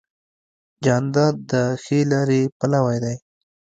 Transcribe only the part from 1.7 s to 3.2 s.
ښې لارې پلوی دی.